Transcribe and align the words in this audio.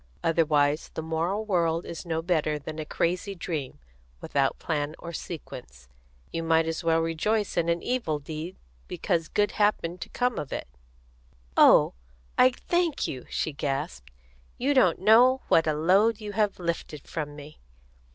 Otherwise 0.23 0.89
the 0.95 1.01
moral 1.03 1.45
world 1.45 1.85
is 1.85 2.07
no 2.07 2.23
better 2.23 2.57
than 2.57 2.79
a 2.79 2.85
crazy 2.85 3.35
dream, 3.35 3.77
without 4.19 4.57
plan 4.57 4.95
or 4.97 5.13
sequence. 5.13 5.87
You 6.33 6.41
might 6.41 6.65
as 6.65 6.83
well 6.83 7.01
rejoice 7.01 7.55
in 7.55 7.69
an 7.69 7.83
evil 7.83 8.17
deed 8.17 8.55
because 8.87 9.27
good 9.27 9.51
happened 9.51 10.01
to 10.01 10.09
come 10.09 10.39
of 10.39 10.51
it." 10.51 10.67
"Oh, 11.55 11.93
I 12.35 12.49
thank 12.49 13.05
you!" 13.05 13.27
she 13.29 13.53
gasped. 13.53 14.09
"You 14.57 14.73
don't 14.73 14.97
know 14.97 15.41
what 15.49 15.67
a 15.67 15.73
load 15.75 16.19
you 16.19 16.31
have 16.31 16.57
lifted 16.57 17.07
from 17.07 17.35
me!" 17.35 17.59